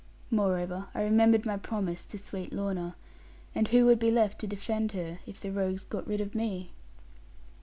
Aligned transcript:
Moreover, 0.31 0.87
I 0.95 1.03
remembered 1.03 1.45
my 1.45 1.57
promise 1.57 2.07
to 2.07 2.17
sweet 2.17 2.51
Lorna; 2.51 2.95
and 3.53 3.67
who 3.67 3.85
would 3.85 3.99
be 3.99 4.09
left 4.09 4.39
to 4.39 4.47
defend 4.47 4.93
her, 4.93 5.19
if 5.27 5.39
the 5.39 5.51
rogues 5.51 5.83
got 5.83 6.07
rid 6.07 6.21
of 6.21 6.33
me? 6.33 6.71